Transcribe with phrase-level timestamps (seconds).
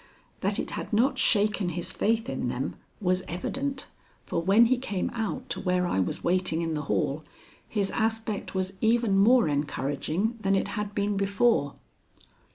[0.39, 3.85] That it had not shaken his faith in them was evident,
[4.25, 7.23] for when he came out to where I was waiting in the hall
[7.69, 11.75] his aspect was even more encouraging than it had been before.